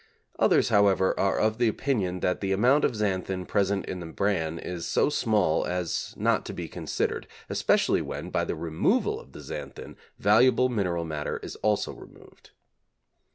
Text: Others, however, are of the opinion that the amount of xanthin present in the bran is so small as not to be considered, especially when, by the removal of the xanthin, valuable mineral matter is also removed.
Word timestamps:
Others, 0.39 0.69
however, 0.69 1.13
are 1.19 1.37
of 1.37 1.59
the 1.59 1.67
opinion 1.67 2.21
that 2.21 2.41
the 2.41 2.51
amount 2.53 2.83
of 2.83 2.95
xanthin 2.95 3.45
present 3.47 3.85
in 3.85 3.99
the 3.99 4.07
bran 4.07 4.57
is 4.57 4.87
so 4.87 5.11
small 5.11 5.63
as 5.67 6.15
not 6.17 6.43
to 6.47 6.53
be 6.53 6.67
considered, 6.67 7.27
especially 7.49 8.01
when, 8.01 8.31
by 8.31 8.43
the 8.43 8.55
removal 8.55 9.19
of 9.19 9.33
the 9.33 9.41
xanthin, 9.41 9.95
valuable 10.17 10.69
mineral 10.69 11.05
matter 11.05 11.37
is 11.43 11.55
also 11.57 11.93
removed. 11.93 12.49